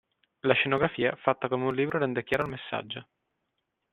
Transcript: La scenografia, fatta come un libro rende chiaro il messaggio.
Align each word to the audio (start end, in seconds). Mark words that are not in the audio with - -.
La 0.47 0.55
scenografia, 0.55 1.15
fatta 1.21 1.47
come 1.47 1.65
un 1.67 1.75
libro 1.75 1.99
rende 1.99 2.23
chiaro 2.23 2.45
il 2.45 2.49
messaggio. 2.49 3.07